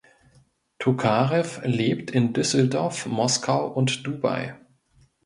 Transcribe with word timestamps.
Tokarew 0.79 1.61
lebt 1.63 2.09
in 2.09 2.33
Düsseldorf, 2.33 3.05
Moskau 3.05 3.67
und 3.67 4.07
Dubai. 4.07 4.55